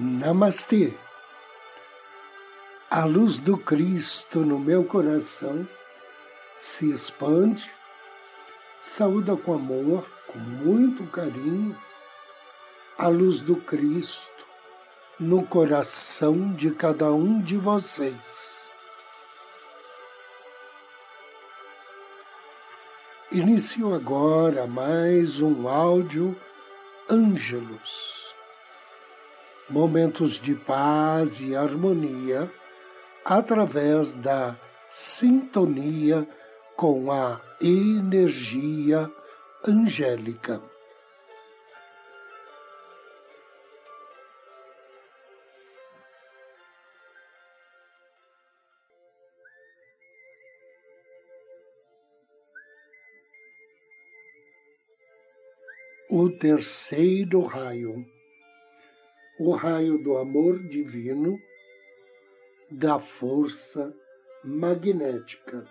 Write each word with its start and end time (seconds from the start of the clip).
Namastê. 0.00 0.92
A 2.88 3.04
luz 3.04 3.40
do 3.40 3.58
Cristo 3.58 4.38
no 4.38 4.56
meu 4.56 4.84
coração 4.84 5.68
se 6.56 6.88
expande, 6.88 7.68
saúda 8.80 9.36
com 9.36 9.54
amor, 9.54 10.08
com 10.28 10.38
muito 10.38 11.04
carinho, 11.10 11.76
a 12.96 13.08
luz 13.08 13.40
do 13.40 13.56
Cristo 13.56 14.46
no 15.18 15.44
coração 15.44 16.54
de 16.54 16.70
cada 16.70 17.12
um 17.12 17.40
de 17.40 17.56
vocês. 17.56 18.70
Inicio 23.32 23.92
agora 23.92 24.64
mais 24.64 25.40
um 25.40 25.66
áudio 25.66 26.40
Ângelos 27.10 28.17
momentos 29.70 30.40
de 30.40 30.54
paz 30.54 31.40
e 31.40 31.54
harmonia 31.54 32.50
através 33.24 34.12
da 34.12 34.56
sintonia 34.90 36.26
com 36.76 37.12
a 37.12 37.40
energia 37.60 39.10
angélica. 39.66 40.62
O 56.10 56.30
terceiro 56.30 57.42
raio 57.42 58.17
o 59.38 59.52
raio 59.52 59.98
do 59.98 60.16
amor 60.16 60.58
divino, 60.68 61.38
da 62.70 62.98
força 62.98 63.94
magnética. 64.44 65.64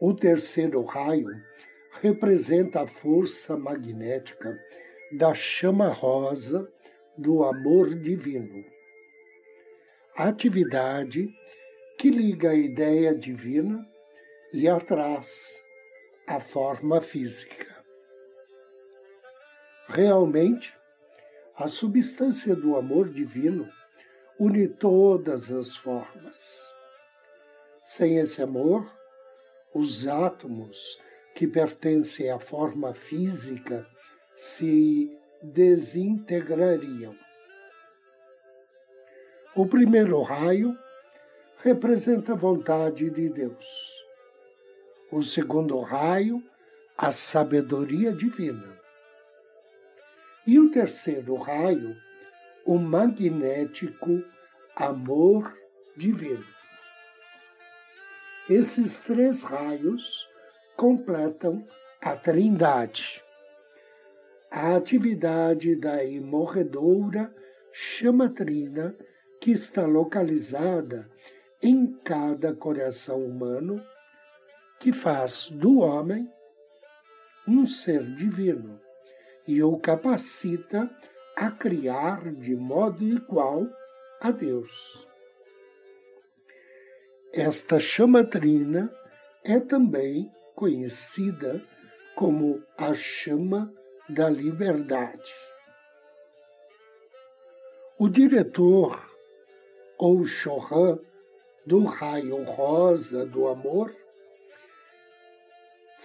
O 0.00 0.14
terceiro 0.14 0.82
raio 0.84 1.30
representa 2.00 2.82
a 2.82 2.86
força 2.86 3.56
magnética 3.56 4.56
da 5.12 5.34
chama 5.34 5.88
rosa 5.88 6.70
do 7.18 7.42
amor 7.42 7.94
divino. 7.94 8.64
A 10.16 10.28
atividade 10.28 11.28
que 11.98 12.10
liga 12.10 12.50
a 12.50 12.54
ideia 12.54 13.14
divina 13.14 13.84
e 14.52 14.68
atrás 14.68 15.64
a 16.26 16.38
forma 16.40 17.00
física. 17.00 17.75
Realmente, 19.88 20.74
a 21.56 21.68
substância 21.68 22.54
do 22.54 22.76
amor 22.76 23.08
divino 23.08 23.68
une 24.38 24.68
todas 24.68 25.50
as 25.50 25.74
formas. 25.76 26.70
Sem 27.84 28.18
esse 28.18 28.42
amor, 28.42 28.90
os 29.72 30.06
átomos 30.06 30.98
que 31.34 31.46
pertencem 31.46 32.30
à 32.30 32.38
forma 32.38 32.92
física 32.92 33.86
se 34.34 35.10
desintegrariam. 35.42 37.14
O 39.54 39.66
primeiro 39.66 40.20
raio 40.20 40.76
representa 41.58 42.32
a 42.32 42.36
vontade 42.36 43.08
de 43.08 43.28
Deus. 43.28 44.04
O 45.10 45.22
segundo 45.22 45.80
raio, 45.80 46.42
a 46.96 47.10
sabedoria 47.10 48.12
divina. 48.12 48.75
Terceiro 50.76 51.36
raio, 51.36 51.96
o 52.66 52.78
magnético 52.78 54.22
amor 54.76 55.56
divino. 55.96 56.44
Esses 58.46 58.98
três 58.98 59.42
raios 59.42 60.28
completam 60.76 61.66
a 61.98 62.14
trindade. 62.14 63.24
A 64.50 64.76
atividade 64.76 65.74
da 65.76 66.04
imorredoura 66.04 67.34
chamatrina 67.72 68.94
que 69.40 69.52
está 69.52 69.86
localizada 69.86 71.10
em 71.62 71.86
cada 72.04 72.54
coração 72.54 73.24
humano, 73.24 73.82
que 74.78 74.92
faz 74.92 75.48
do 75.48 75.78
homem 75.78 76.30
um 77.48 77.66
ser 77.66 78.04
divino 78.14 78.84
e 79.46 79.62
o 79.62 79.78
capacita 79.78 80.90
a 81.36 81.50
criar 81.50 82.32
de 82.32 82.56
modo 82.56 83.04
igual 83.04 83.66
a 84.20 84.30
Deus. 84.30 85.06
Esta 87.32 87.78
chamatrina 87.78 88.90
é 89.44 89.60
também 89.60 90.30
conhecida 90.54 91.62
como 92.14 92.62
a 92.78 92.94
chama 92.94 93.72
da 94.08 94.30
liberdade. 94.30 95.34
O 97.98 98.08
diretor 98.08 99.04
ou 99.98 100.24
Chorran 100.24 100.98
do 101.66 101.84
raio 101.84 102.42
rosa 102.44 103.26
do 103.26 103.48
amor 103.48 103.94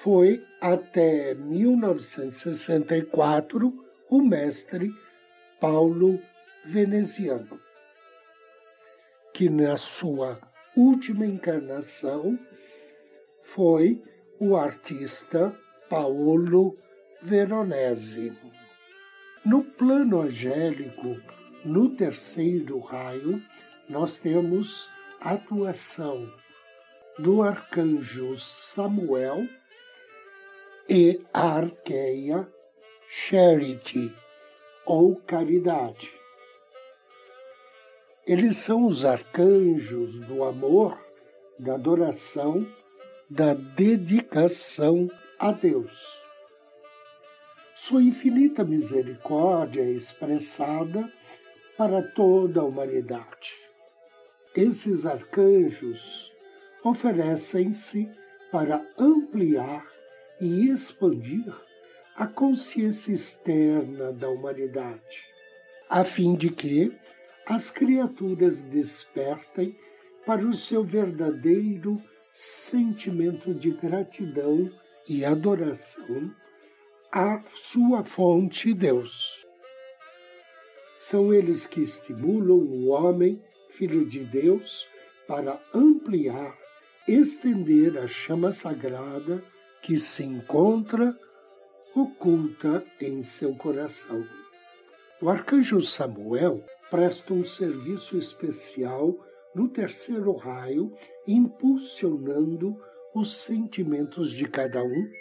foi 0.04 0.44
até 0.60 1.34
1964 1.36 3.86
o 4.10 4.20
mestre 4.20 4.92
Paulo 5.60 6.20
Veneziano, 6.66 7.60
que 9.32 9.48
na 9.48 9.78
sua 9.78 10.40
última 10.76 11.28
encarnação 11.28 12.40
foi 13.44 14.04
o 14.40 14.58
artista 14.58 15.56
Paolo 15.88 16.76
Veronese. 17.22 18.34
No 19.46 19.64
plano 19.64 20.22
angélico, 20.22 21.22
no 21.64 21.92
terceiro 21.92 22.80
raio, 22.80 23.40
nós 23.88 24.18
temos 24.18 24.90
a 25.20 25.34
atuação 25.34 26.28
do 27.20 27.44
arcanjo 27.44 28.36
Samuel 28.36 29.48
e 30.94 31.22
a 31.34 31.54
arqueia 31.54 32.46
charity, 33.10 34.12
ou 34.86 35.16
caridade. 35.16 36.12
Eles 38.28 38.58
são 38.58 38.88
os 38.88 39.06
arcanjos 39.06 40.20
do 40.20 40.44
amor, 40.44 41.00
da 41.58 41.76
adoração, 41.76 42.68
da 43.30 43.54
dedicação 43.54 45.10
a 45.40 45.54
Deus. 45.54 46.22
Sua 47.74 48.04
infinita 48.04 48.66
misericórdia 48.66 49.84
é 49.84 49.92
expressada 49.92 51.10
para 51.78 52.02
toda 52.02 52.60
a 52.60 52.66
humanidade. 52.66 53.54
Esses 54.54 55.06
arcanjos 55.06 56.30
oferecem-se 56.84 58.10
para 58.52 58.86
ampliar 59.00 59.91
e 60.42 60.70
expandir 60.70 61.54
a 62.16 62.26
consciência 62.26 63.14
externa 63.14 64.12
da 64.12 64.28
humanidade, 64.28 65.26
a 65.88 66.04
fim 66.04 66.36
de 66.36 66.50
que 66.50 66.92
as 67.46 67.70
criaturas 67.70 68.60
despertem 68.62 69.78
para 70.26 70.42
o 70.42 70.54
seu 70.56 70.84
verdadeiro 70.84 72.02
sentimento 72.34 73.54
de 73.54 73.72
gratidão 73.72 74.72
e 75.08 75.24
adoração 75.24 76.34
à 77.12 77.40
sua 77.54 78.04
fonte 78.04 78.74
Deus. 78.74 79.46
São 80.98 81.34
eles 81.34 81.66
que 81.66 81.82
estimulam 81.82 82.58
o 82.58 82.88
homem, 82.88 83.44
filho 83.70 84.06
de 84.06 84.20
Deus, 84.20 84.88
para 85.28 85.62
ampliar, 85.74 86.58
estender 87.08 87.98
a 87.98 88.08
chama 88.08 88.54
sagrada 88.54 89.44
que 89.82 89.98
se 89.98 90.24
encontra 90.24 91.18
oculta 91.96 92.84
em 93.00 93.22
seu 93.22 93.56
coração. 93.56 94.26
O 95.22 95.30
arcanjo 95.30 95.82
Samuel 95.82 96.64
presta 96.90 97.34
um 97.34 97.44
serviço 97.44 98.18
especial 98.18 99.16
no 99.54 99.68
terceiro 99.68 100.34
raio, 100.36 100.96
impulsionando 101.28 102.80
os 103.14 103.42
sentimentos 103.44 104.32
de 104.32 104.48
cada 104.48 104.84
um 104.84 105.12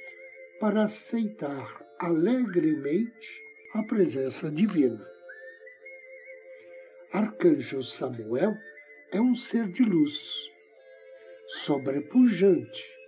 para 0.61 0.85
aceitar 0.85 1.85
alegremente 1.99 3.43
a 3.75 3.83
presença 3.83 4.51
divina. 4.51 5.05
Arcanjo 7.13 7.83
Samuel 7.83 8.55
é 9.11 9.21
um 9.21 9.35
ser 9.35 9.67
de 9.69 9.83
luz, 9.83 10.49
sobrepujante, 11.47 13.00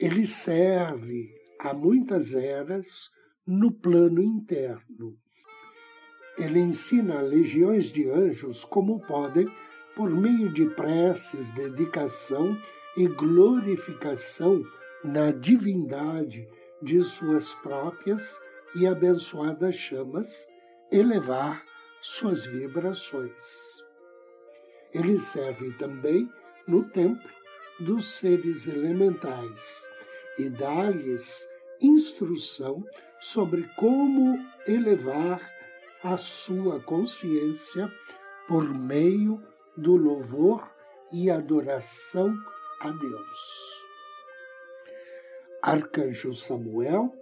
ele 0.00 0.26
serve 0.26 1.30
há 1.58 1.74
muitas 1.74 2.34
eras 2.34 3.10
no 3.46 3.70
plano 3.70 4.22
interno. 4.22 5.14
Ele 6.38 6.58
ensina 6.58 7.20
legiões 7.20 7.92
de 7.92 8.08
anjos 8.08 8.64
como 8.64 8.98
podem, 9.06 9.46
por 9.94 10.08
meio 10.08 10.50
de 10.50 10.64
preces, 10.70 11.48
dedicação 11.48 12.56
e 12.96 13.06
glorificação 13.06 14.64
na 15.04 15.32
divindade 15.32 16.48
de 16.80 17.02
suas 17.02 17.52
próprias 17.52 18.40
e 18.74 18.86
abençoadas 18.86 19.74
chamas, 19.74 20.46
elevar 20.90 21.62
suas 22.00 22.46
vibrações. 22.46 23.84
Ele 24.94 25.18
serve 25.18 25.74
também 25.74 26.26
no 26.66 26.88
templo 26.88 27.39
dos 27.80 28.18
seres 28.18 28.66
elementais 28.66 29.88
e 30.38 30.48
dá-lhes 30.48 31.48
instrução 31.80 32.84
sobre 33.20 33.62
como 33.76 34.38
elevar 34.66 35.40
a 36.02 36.16
sua 36.16 36.80
consciência 36.80 37.90
por 38.46 38.68
meio 38.74 39.42
do 39.76 39.96
louvor 39.96 40.70
e 41.12 41.30
adoração 41.30 42.34
a 42.80 42.90
Deus. 42.90 43.70
Arcanjo 45.62 46.32
Samuel 46.34 47.14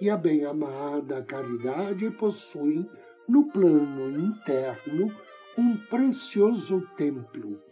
e 0.00 0.10
a 0.10 0.16
bem-amada 0.16 1.22
Caridade 1.22 2.10
possuem 2.10 2.88
no 3.26 3.50
plano 3.50 4.10
interno 4.10 5.14
um 5.56 5.76
precioso 5.76 6.86
templo, 6.96 7.62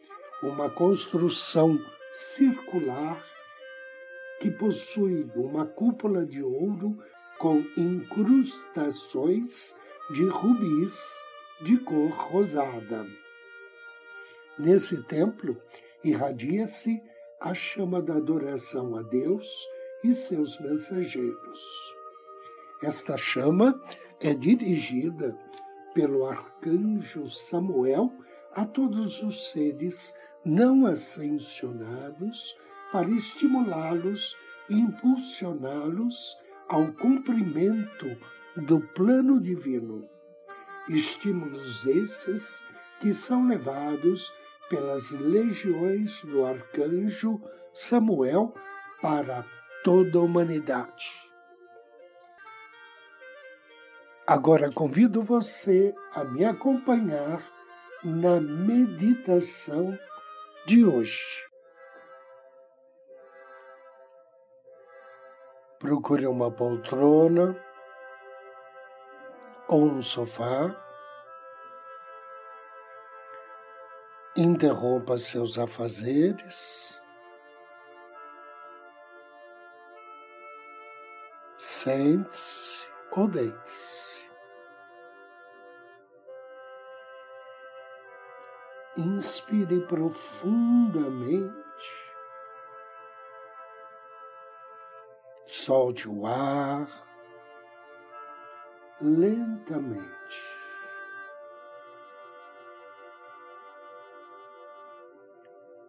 uma 0.43 0.71
construção 0.71 1.79
circular 2.15 3.23
que 4.39 4.51
possui 4.51 5.29
uma 5.35 5.67
cúpula 5.67 6.25
de 6.25 6.43
ouro 6.43 6.97
com 7.39 7.59
incrustações 7.77 9.77
de 10.13 10.25
rubis 10.29 10.97
de 11.63 11.77
cor 11.79 12.11
rosada. 12.11 13.05
Nesse 14.57 15.03
templo 15.03 15.61
irradia-se 16.05 17.03
a 17.41 17.53
chama 17.53 18.01
da 18.01 18.15
adoração 18.15 18.97
a 18.97 19.03
Deus 19.03 19.49
e 20.05 20.15
seus 20.15 20.59
mensageiros. 20.61 21.95
Esta 22.81 23.17
chama 23.17 23.81
é 24.21 24.33
dirigida 24.35 25.37
pelo 25.95 26.27
arcanjo 26.27 27.29
Samuel 27.29 28.13
a 28.53 28.65
todos 28.65 29.21
os 29.23 29.51
seres 29.51 30.15
não 30.45 30.87
ascensionados 30.87 32.55
para 32.93 33.09
estimulá-los 33.11 34.37
e 34.69 34.75
impulsioná-los 34.75 36.37
ao 36.69 36.93
cumprimento 36.93 38.17
do 38.57 38.81
plano 38.81 39.41
divino. 39.41 40.01
Estímulos 40.89 41.87
esses 41.87 42.63
que 43.01 43.15
são 43.15 43.49
levados 43.49 44.33
pelas 44.69 45.11
legiões 45.11 46.21
do 46.23 46.45
arcanjo 46.45 47.41
Samuel 47.73 48.55
para 49.01 49.45
toda 49.83 50.19
a 50.19 50.23
humanidade. 50.23 51.25
Agora 54.27 54.73
convido 54.73 55.23
você 55.23 55.95
a 56.15 56.25
me 56.25 56.45
acompanhar 56.45 57.45
na 58.03 58.41
meditação 58.41 59.99
de 60.67 60.85
hoje. 60.85 61.45
Procure 65.79 66.27
uma 66.27 66.51
poltrona 66.51 67.55
ou 69.69 69.85
um 69.85 70.03
sofá. 70.03 70.75
Interrompa 74.37 75.19
seus 75.19 75.59
afazeres. 75.59 77.01
Sente-se 81.59 82.87
ou 83.13 83.29
deite-se. 83.29 83.94
Inspire 88.97 89.81
profundamente. 89.81 91.53
Solte 95.47 96.09
o 96.09 96.25
ar 96.27 96.89
lentamente. 99.01 100.15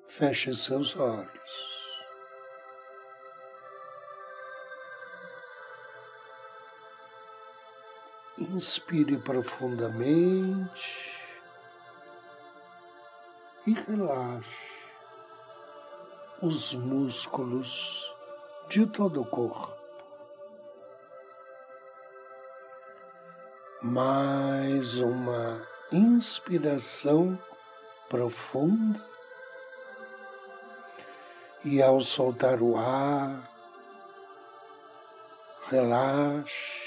Feche 0.07 0.55
seus 0.55 0.95
olhos. 0.95 1.75
Inspire 8.39 9.17
profundamente 9.17 11.14
e 13.67 13.73
relaxe 13.73 14.75
os 16.41 16.73
músculos 16.73 18.13
de 18.69 18.85
todo 18.85 19.21
o 19.21 19.25
corpo. 19.25 19.73
Mais 23.81 24.95
uma 24.99 25.65
inspiração 25.91 27.37
profunda 28.09 29.03
e 31.63 31.81
ao 31.81 32.01
soltar 32.01 32.61
o 32.61 32.77
ar, 32.77 33.49
relaxe 35.67 36.81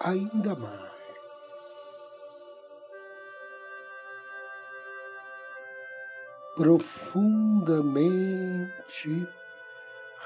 ainda 0.00 0.54
mais. 0.54 0.95
Profundamente 6.56 9.28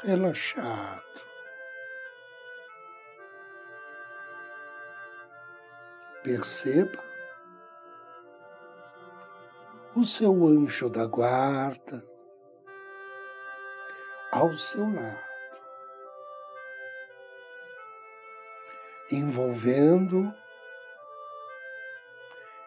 relaxado. 0.02 1.02
Perceba 6.22 7.02
o 9.96 10.04
seu 10.04 10.46
anjo 10.46 10.88
da 10.88 11.04
guarda 11.04 12.06
ao 14.30 14.52
seu 14.52 14.84
lado, 14.84 15.18
envolvendo 19.10 20.32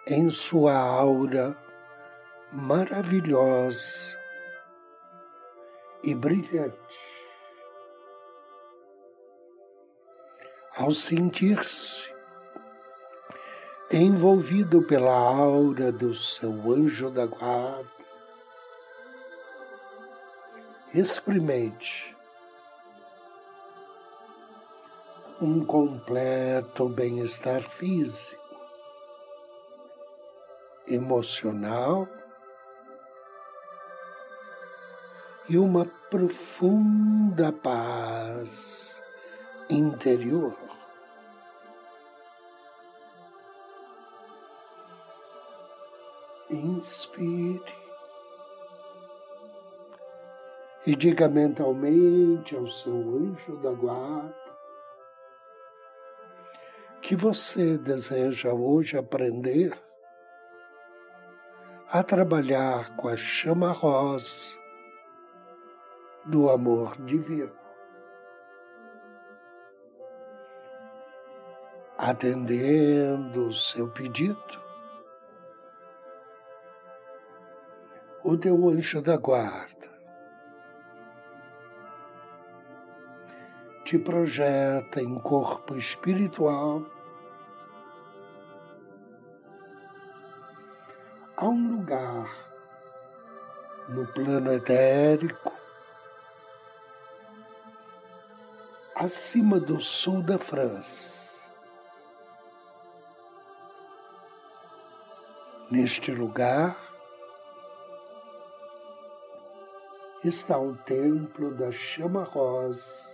em 0.05 0.29
sua 0.29 0.75
aura 0.75 1.55
maravilhosa 2.53 4.15
e 6.03 6.13
brilhante. 6.13 6.99
Ao 10.77 10.91
sentir-se 10.91 12.11
envolvido 13.91 14.83
pela 14.83 15.13
aura 15.13 15.91
do 15.91 16.13
seu 16.13 16.51
anjo 16.71 17.09
da 17.09 17.25
guarda, 17.25 17.91
experimente 20.93 22.15
um 25.41 25.65
completo 25.65 26.87
bem-estar 26.87 27.67
físico, 27.67 28.41
emocional 30.87 32.07
e 35.49 35.57
uma 35.57 35.85
profunda 36.09 37.51
paz 37.51 39.01
interior. 39.69 40.55
Inspire 46.49 47.73
e 50.85 50.95
diga 50.95 51.27
mentalmente 51.27 52.55
ao 52.55 52.67
seu 52.67 52.93
anjo 52.93 53.57
da 53.57 53.71
guarda 53.71 54.43
que 57.01 57.15
você 57.15 57.77
deseja 57.77 58.53
hoje 58.53 58.97
aprender 58.97 59.77
a 61.89 62.03
trabalhar 62.03 62.95
com 62.95 63.07
a 63.07 63.17
chama 63.17 63.71
rosa 63.71 64.62
do 66.25 66.49
amor 66.49 66.95
divino. 67.01 67.63
atendendo 72.03 73.47
o 73.47 73.53
seu 73.53 73.87
pedido, 73.87 74.61
o 78.23 78.35
teu 78.35 78.69
anjo 78.69 79.01
da 79.01 79.15
guarda 79.15 79.89
te 83.85 83.97
projeta 83.97 85.01
em 85.01 85.15
corpo 85.15 85.75
espiritual 85.77 86.85
a 91.37 91.45
um 91.45 91.77
lugar 91.77 92.29
no 93.87 94.05
plano 94.07 94.51
etérico 94.51 95.62
acima 98.95 99.59
do 99.59 99.81
sul 99.81 100.21
da 100.21 100.37
França. 100.37 101.23
Neste 105.69 106.11
lugar 106.11 106.77
está 110.23 110.57
o 110.57 110.75
templo 110.75 111.53
da 111.53 111.71
chama 111.71 112.23
rosa, 112.23 113.11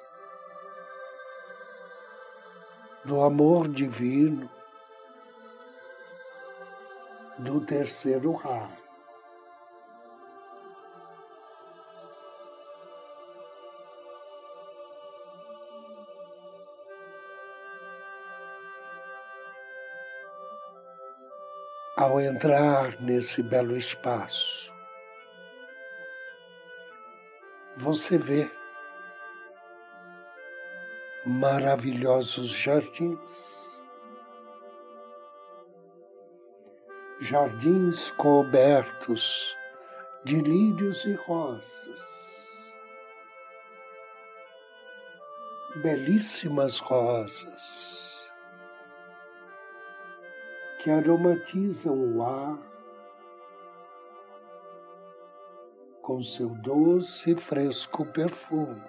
do 3.05 3.21
amor 3.21 3.67
divino, 3.67 4.49
do 7.37 7.61
terceiro 7.61 8.33
raio. 8.33 8.78
Ao 22.01 22.21
entrar 22.21 22.97
nesse 23.01 23.43
belo 23.43 23.75
espaço, 23.75 24.71
você 27.75 28.17
vê 28.17 28.49
maravilhosos 31.25 32.51
jardins, 32.51 33.81
jardins 37.19 38.11
cobertos 38.11 39.53
de 40.23 40.39
lírios 40.39 41.03
e 41.03 41.11
rosas, 41.15 41.99
belíssimas 45.83 46.77
rosas 46.79 48.08
que 50.79 50.89
aromatizam 50.89 52.15
o 52.15 52.23
ar 52.23 52.57
com 56.01 56.23
seu 56.23 56.49
doce 56.49 57.33
e 57.33 57.35
fresco 57.35 58.05
perfume. 58.05 58.81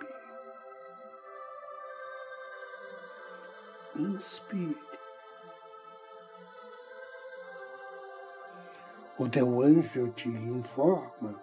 Inspire. 3.96 4.78
O 9.18 9.28
teu 9.28 9.60
anjo 9.60 10.12
te 10.12 10.28
informa 10.28 11.34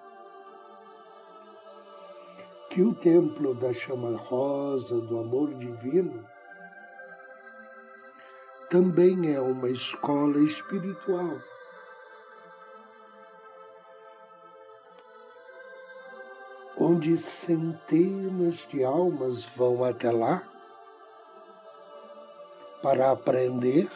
que 2.71 2.81
o 2.81 2.95
templo 2.95 3.53
da 3.53 3.71
chama 3.73 4.17
rosa 4.17 4.99
do 5.01 5.19
amor 5.19 5.53
divino 5.55 6.25
também 8.69 9.33
é 9.33 9.39
uma 9.39 9.69
escola 9.69 10.39
espiritual. 10.39 11.41
Onde 16.77 17.17
centenas 17.17 18.67
de 18.69 18.83
almas 18.83 19.43
vão 19.55 19.83
até 19.83 20.11
lá 20.11 20.43
para 22.81 23.11
aprender 23.11 23.89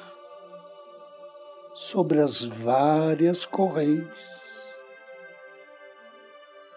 sobre 1.73 2.19
as 2.19 2.41
várias 2.41 3.45
correntes 3.45 4.41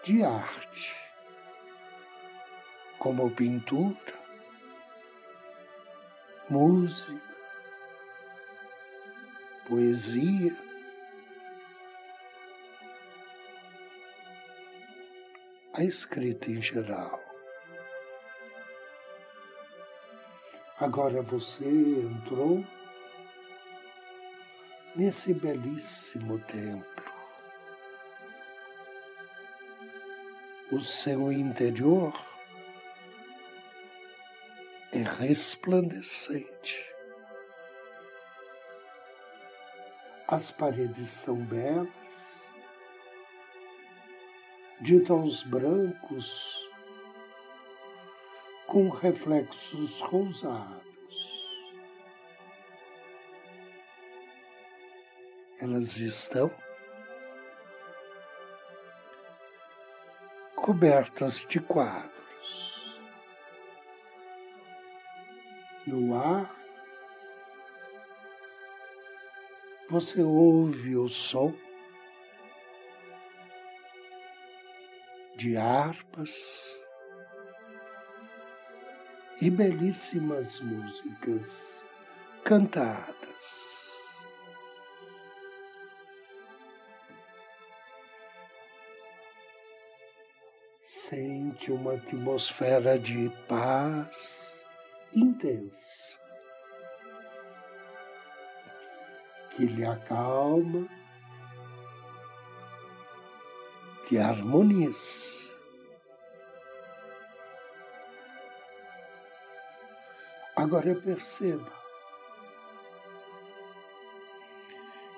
de 0.03 0.23
arte, 0.23 0.95
como 2.99 3.31
pintura, 3.31 4.13
música, 6.47 7.24
poesia. 9.67 10.55
A 15.73 15.83
escrita 15.83 16.51
em 16.51 16.61
geral. 16.61 17.21
Agora 20.79 21.21
você 21.21 21.65
entrou 21.65 22.65
nesse 24.95 25.33
belíssimo 25.33 26.39
templo. 26.39 27.03
O 30.71 30.79
seu 30.79 31.31
interior 31.31 32.13
é 34.91 34.99
resplandecente. 34.99 36.94
As 40.27 40.49
paredes 40.49 41.09
são 41.09 41.35
belas, 41.35 42.49
de 44.81 44.99
tons 45.01 45.43
brancos 45.43 46.67
com 48.65 48.89
reflexos 48.89 50.01
rosados. 50.01 50.83
Elas 55.59 55.97
estão 55.97 56.51
cobertas 60.55 61.45
de 61.47 61.59
quadros. 61.59 62.83
No 65.85 66.19
ar, 66.19 66.64
você 69.89 70.21
ouve 70.21 70.95
o 70.95 71.07
som 71.07 71.53
de 75.35 75.57
harpas 75.57 76.75
e 79.41 79.49
belíssimas 79.49 80.59
músicas 80.61 81.83
cantadas. 82.43 84.25
Sente 90.81 91.71
uma 91.71 91.93
atmosfera 91.93 92.97
de 92.97 93.29
paz 93.47 94.65
intensa. 95.13 96.24
Que 99.55 99.65
lhe 99.65 99.85
acalma, 99.85 100.85
que 104.07 104.17
harmoniza. 104.17 105.49
Agora 110.55 110.95
perceba 110.95 111.71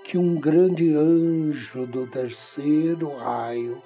que 0.04 0.18
um 0.18 0.40
grande 0.40 0.96
anjo 0.96 1.86
do 1.86 2.08
terceiro 2.08 3.16
raio, 3.18 3.82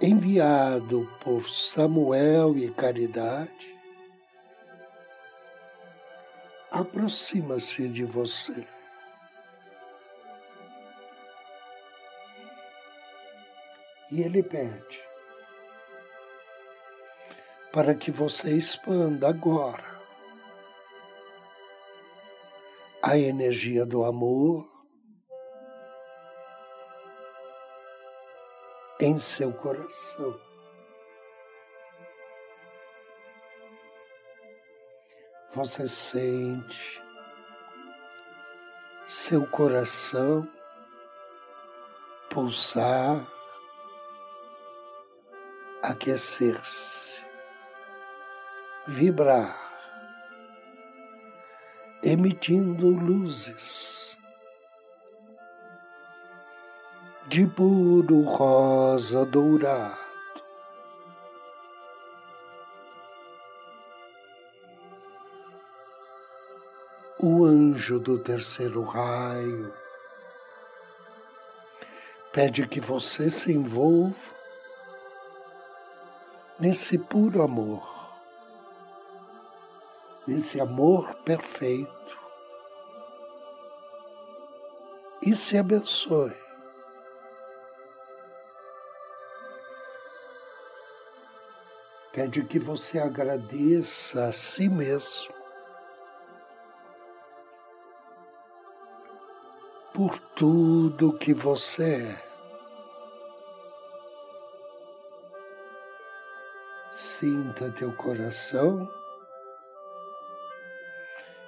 enviado 0.00 1.08
por 1.22 1.48
Samuel 1.48 2.56
e 2.56 2.70
Caridade, 2.70 3.71
aproxima-se 6.72 7.86
de 7.86 8.02
você. 8.02 8.66
E 14.10 14.22
ele 14.22 14.42
pede 14.42 15.02
para 17.72 17.94
que 17.94 18.10
você 18.10 18.50
expanda 18.50 19.28
agora 19.28 20.00
a 23.02 23.18
energia 23.18 23.84
do 23.84 24.04
amor 24.04 24.70
em 29.00 29.18
seu 29.18 29.52
coração. 29.52 30.51
Você 35.54 35.86
sente 35.86 37.02
seu 39.06 39.46
coração 39.46 40.48
pulsar, 42.30 43.26
aquecer-se, 45.82 47.22
vibrar, 48.86 49.58
emitindo 52.02 52.88
luzes 52.88 54.16
de 57.28 57.46
puro 57.46 58.22
rosa 58.22 59.26
dourado. 59.26 60.11
O 67.24 67.44
anjo 67.44 68.00
do 68.00 68.18
terceiro 68.18 68.82
raio. 68.82 69.72
Pede 72.32 72.66
que 72.66 72.80
você 72.80 73.30
se 73.30 73.52
envolva 73.52 74.16
nesse 76.58 76.98
puro 76.98 77.40
amor, 77.40 77.88
nesse 80.26 80.60
amor 80.60 81.14
perfeito. 81.24 82.18
E 85.24 85.36
se 85.36 85.56
abençoe. 85.56 86.36
Pede 92.12 92.42
que 92.42 92.58
você 92.58 92.98
agradeça 92.98 94.24
a 94.24 94.32
si 94.32 94.68
mesmo 94.68 95.31
por 100.02 100.18
tudo 100.34 101.16
que 101.16 101.32
você 101.32 101.94
é. 101.94 102.32
Sinta 106.90 107.70
teu 107.70 107.92
coração 107.92 108.90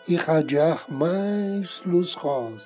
irradiar 0.07 0.89
mais 0.89 1.83
luz 1.85 2.15
rosa, 2.15 2.65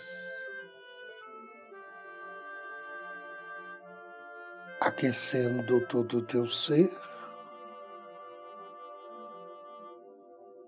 aquecendo 4.79 5.81
todo 5.87 6.19
o 6.19 6.23
teu 6.23 6.47
ser 6.49 6.93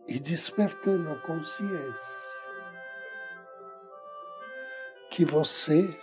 e 0.09 0.19
despertando 0.19 1.13
a 1.13 1.17
consciência 1.17 2.31
que 5.11 5.25
você 5.25 5.99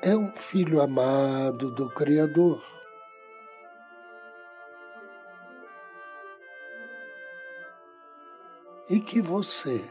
é 0.00 0.16
um 0.16 0.30
filho 0.36 0.80
amado 0.80 1.68
do 1.72 1.90
Criador. 1.90 2.64
E 8.88 9.00
que 9.00 9.20
você, 9.20 9.84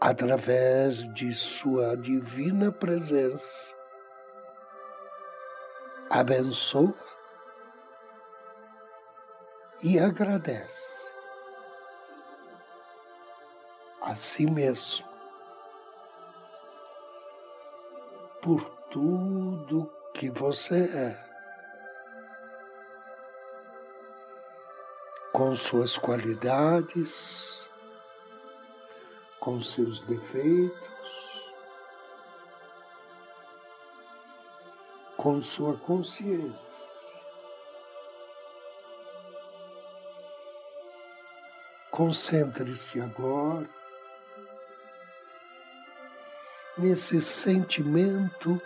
através 0.00 1.06
de 1.14 1.32
sua 1.32 1.96
divina 1.96 2.72
presença, 2.72 3.72
abençoa 6.10 6.92
e 9.84 10.00
agradece 10.00 11.06
a 14.00 14.16
si 14.16 14.50
mesmo 14.50 15.11
por 18.42 18.68
tudo 18.90 19.88
que 20.12 20.28
você 20.28 20.84
é. 20.84 21.32
Com 25.32 25.54
suas 25.56 25.96
qualidades, 25.96 27.68
com 29.38 29.62
seus 29.62 30.02
defeitos, 30.02 31.42
com 35.16 35.40
sua 35.40 35.76
consciência. 35.76 36.92
Concentre-se 41.92 43.00
agora 43.00 43.81
nesse 46.82 47.20
sentimento 47.20 48.60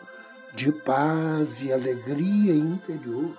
de 0.54 0.72
paz 0.72 1.60
e 1.60 1.70
alegria 1.70 2.54
interior, 2.54 3.36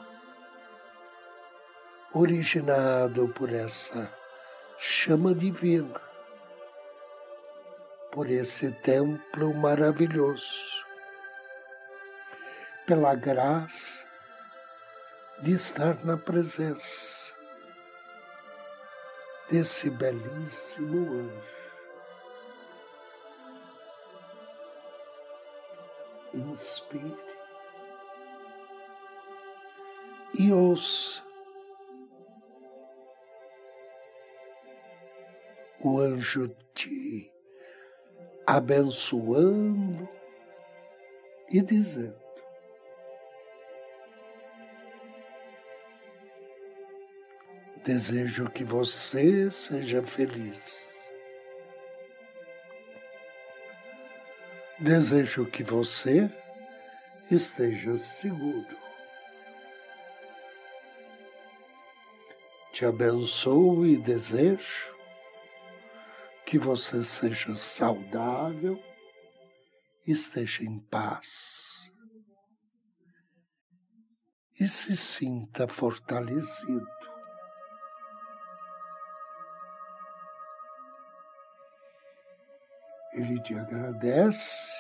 originado 2.14 3.28
por 3.30 3.52
essa 3.52 4.14
chama 4.78 5.34
divina, 5.34 6.00
por 8.12 8.30
esse 8.30 8.72
templo 8.72 9.52
maravilhoso, 9.56 10.46
pela 12.86 13.16
graça 13.16 14.06
de 15.42 15.54
estar 15.54 16.06
na 16.06 16.18
presença 16.18 17.34
desse 19.50 19.90
belíssimo 19.90 21.22
anjo. 21.22 21.67
Inspire 26.40 27.16
e 30.40 30.52
ouça 30.52 31.26
o 35.80 36.00
anjo 36.00 36.50
te 36.74 37.32
abençoando 38.46 40.08
e 41.50 41.62
dizendo: 41.62 42.28
Desejo 47.84 48.50
que 48.50 48.64
você 48.64 49.50
seja 49.50 50.04
feliz. 50.04 50.97
Desejo 54.80 55.46
que 55.48 55.64
você 55.64 56.30
esteja 57.32 57.98
seguro. 57.98 58.78
Te 62.72 62.86
abençoo 62.86 63.88
e 63.88 63.98
desejo 63.98 64.96
que 66.46 66.60
você 66.60 67.04
seja 67.04 67.56
saudável, 67.56 68.80
esteja 70.06 70.64
em 70.64 70.80
paz 70.80 71.92
e 74.60 74.68
se 74.68 74.96
sinta 74.96 75.68
fortalecido. 75.68 76.97
Ele 83.18 83.42
te 83.42 83.58
agradece 83.58 84.72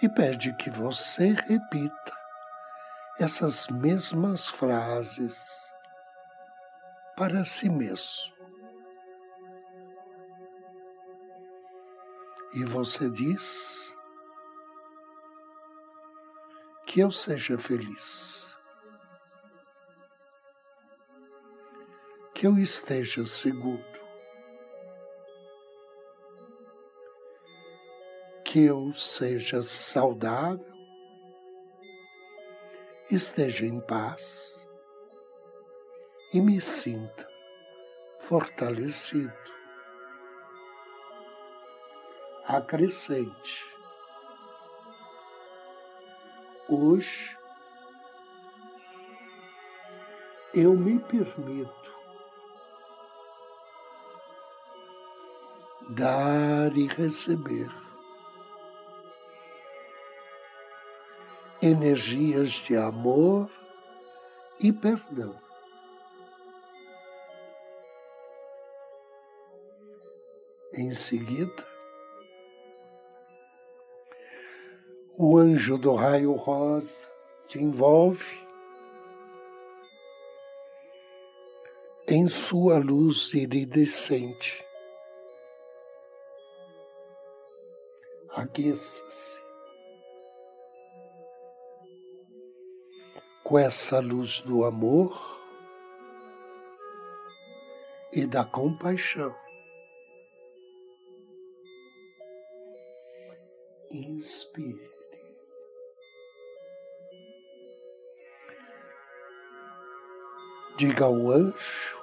e 0.00 0.08
pede 0.08 0.54
que 0.54 0.70
você 0.70 1.32
repita 1.32 2.16
essas 3.18 3.66
mesmas 3.66 4.46
frases 4.46 5.68
para 7.16 7.44
si 7.44 7.68
mesmo. 7.68 8.32
E 12.54 12.64
você 12.64 13.10
diz 13.10 13.92
que 16.86 17.00
eu 17.00 17.10
seja 17.10 17.58
feliz, 17.58 18.56
que 22.32 22.46
eu 22.46 22.56
esteja 22.56 23.24
seguro 23.24 23.97
que 28.50 28.64
eu 28.64 28.94
seja 28.94 29.60
saudável, 29.60 30.64
esteja 33.10 33.66
em 33.66 33.78
paz 33.78 34.66
e 36.32 36.40
me 36.40 36.58
sinta 36.58 37.28
fortalecido. 38.20 39.30
Acrescente. 42.46 43.66
Hoje 46.70 47.36
eu 50.54 50.72
me 50.72 50.98
permito 51.00 51.94
dar 55.90 56.74
e 56.74 56.86
receber. 56.86 57.87
Energias 61.60 62.50
de 62.50 62.76
amor 62.76 63.50
e 64.60 64.72
perdão. 64.72 65.34
Em 70.72 70.92
seguida, 70.92 71.66
o 75.16 75.36
anjo 75.36 75.76
do 75.76 75.96
raio 75.96 76.32
rosa 76.34 77.10
te 77.48 77.58
envolve 77.58 78.38
em 82.06 82.28
sua 82.28 82.78
luz 82.78 83.34
iridescente. 83.34 84.64
Aqueça-se 88.30 89.47
com 93.48 93.58
essa 93.58 93.98
luz 93.98 94.40
do 94.40 94.62
amor 94.62 95.40
e 98.12 98.26
da 98.26 98.44
compaixão. 98.44 99.34
Inspire. 103.90 104.90
Diga 110.76 111.06
ao 111.06 111.30
anjo 111.30 111.98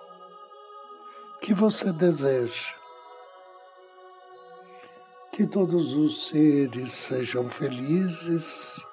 que 1.41 1.53
você 1.53 1.93
deseja 1.93 2.73
que 5.31 5.45
todos 5.45 5.93
os 5.93 6.27
seres 6.27 6.91
sejam 6.91 7.47
felizes, 7.51 8.83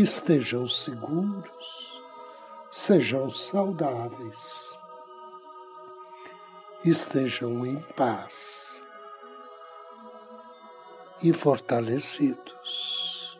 que 0.00 0.04
estejam 0.04 0.66
seguros, 0.66 2.02
sejam 2.72 3.30
saudáveis, 3.30 4.78
estejam 6.82 7.66
em 7.66 7.78
paz 7.94 8.82
e 11.22 11.34
fortalecidos. 11.34 13.38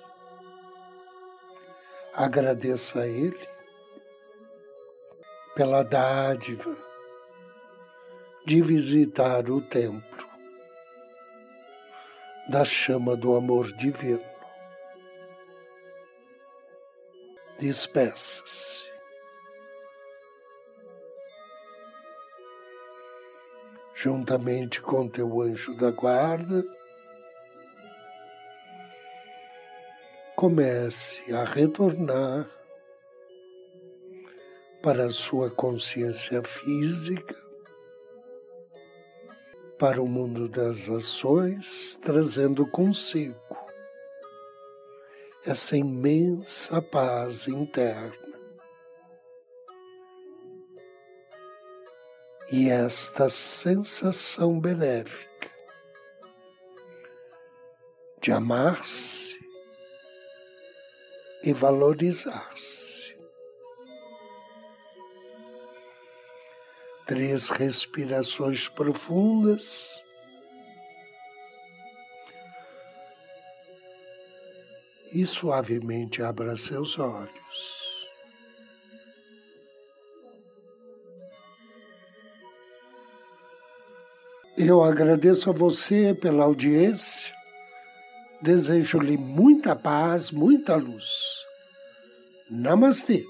Agradeça 2.12 3.00
a 3.00 3.06
Ele 3.06 3.48
pela 5.54 5.82
dádiva 5.82 6.76
de 8.44 8.60
visitar 8.60 9.48
o 9.48 9.62
templo 9.62 10.28
da 12.50 12.66
chama 12.66 13.16
do 13.16 13.34
amor 13.34 13.72
divino. 13.72 14.29
Despeça-se. 17.60 18.90
Juntamente 23.94 24.80
com 24.80 25.06
teu 25.06 25.42
anjo 25.42 25.76
da 25.76 25.90
guarda, 25.90 26.64
comece 30.34 31.34
a 31.34 31.44
retornar 31.44 32.48
para 34.82 35.04
a 35.04 35.10
sua 35.10 35.50
consciência 35.50 36.42
física, 36.42 37.36
para 39.78 40.00
o 40.00 40.08
mundo 40.08 40.48
das 40.48 40.88
ações, 40.88 41.98
trazendo 42.02 42.66
consigo 42.66 43.59
essa 45.44 45.76
imensa 45.76 46.82
paz 46.82 47.48
interna. 47.48 48.30
E 52.52 52.68
esta 52.68 53.28
sensação 53.28 54.58
benéfica 54.58 55.30
de 58.20 58.32
amar-se 58.32 59.38
e 61.42 61.52
valorizar-se. 61.52 63.16
Três 67.06 67.48
respirações 67.50 68.68
profundas. 68.68 70.04
E 75.12 75.26
suavemente 75.26 76.22
abra 76.22 76.56
seus 76.56 76.98
olhos. 76.98 77.80
Eu 84.56 84.82
agradeço 84.82 85.50
a 85.50 85.52
você 85.52 86.14
pela 86.14 86.44
audiência 86.44 87.40
Desejo-lhe 88.42 89.18
muita 89.18 89.76
paz, 89.76 90.30
muita 90.30 90.74
luz. 90.74 91.44
Namastê. 92.50 93.22